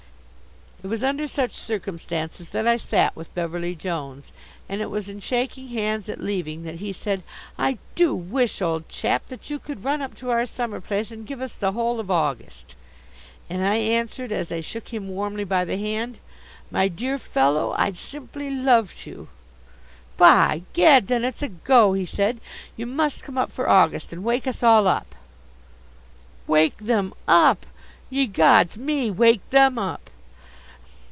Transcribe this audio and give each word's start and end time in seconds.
It 0.83 0.87
was 0.87 1.03
under 1.03 1.27
such 1.27 1.53
circumstances 1.53 2.49
that 2.49 2.65
I 2.67 2.77
sat 2.77 3.15
with 3.15 3.31
Beverly 3.35 3.75
Jones. 3.75 4.31
And 4.67 4.81
it 4.81 4.89
was 4.89 5.07
in 5.07 5.19
shaking 5.19 5.67
hands 5.67 6.09
at 6.09 6.19
leaving 6.19 6.63
that 6.63 6.77
he 6.77 6.91
said: 6.91 7.21
"I 7.55 7.77
do 7.93 8.15
wish, 8.15 8.63
old 8.63 8.89
chap, 8.89 9.27
that 9.27 9.47
you 9.51 9.59
could 9.59 9.83
run 9.83 10.01
up 10.01 10.15
to 10.15 10.31
our 10.31 10.47
summer 10.47 10.81
place 10.81 11.11
and 11.11 11.27
give 11.27 11.39
us 11.39 11.53
the 11.53 11.73
whole 11.73 11.99
of 11.99 12.09
August!" 12.09 12.73
and 13.47 13.63
I 13.63 13.75
answered, 13.75 14.31
as 14.31 14.51
I 14.51 14.61
shook 14.61 14.91
him 14.91 15.07
warmly 15.07 15.43
by 15.43 15.65
the 15.65 15.77
hand: 15.77 16.17
"My 16.71 16.87
dear 16.87 17.19
fellow, 17.19 17.75
I'd 17.77 17.95
simply 17.95 18.49
love 18.49 18.95
to!" 19.03 19.27
"By 20.17 20.63
gad, 20.73 21.05
then 21.09 21.23
it's 21.23 21.43
a 21.43 21.49
go!" 21.49 21.93
he 21.93 22.07
said. 22.07 22.39
"You 22.75 22.87
must 22.87 23.21
come 23.21 23.37
up 23.37 23.51
for 23.51 23.69
August, 23.69 24.11
and 24.11 24.23
wake 24.23 24.47
us 24.47 24.63
all 24.63 24.87
up!" 24.87 25.13
Wake 26.47 26.77
them 26.77 27.13
up! 27.27 27.67
Ye 28.09 28.25
gods! 28.25 28.79
Me 28.79 29.11
wake 29.11 29.47
them 29.51 29.77
up! 29.77 30.07